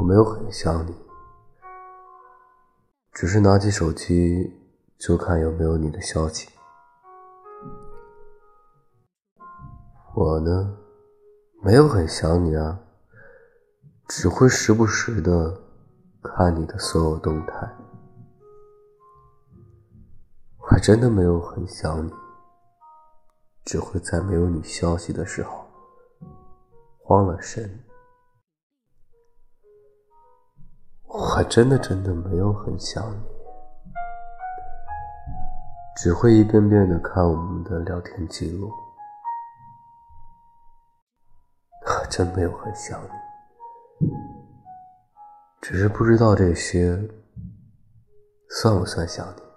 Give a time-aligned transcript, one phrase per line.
[0.00, 0.94] 我没有很想你，
[3.12, 4.58] 只是拿起手机
[4.96, 6.48] 就看有没有你的消息。
[10.14, 10.74] 我呢，
[11.62, 12.80] 没有很想你啊，
[14.08, 15.60] 只会时不时的
[16.22, 17.70] 看你的所有动态。
[20.60, 22.10] 我还真的没有很想你，
[23.66, 25.66] 只会在没有你消息的时候
[27.04, 27.84] 慌了神。
[31.06, 33.16] 我还真的真的没有很想你，
[35.96, 38.70] 只会一遍遍的看我们的聊天记录。
[41.84, 43.00] 还真没有很想
[43.98, 44.08] 你，
[45.60, 46.96] 只是不知道这些
[48.48, 49.49] 算不算想你。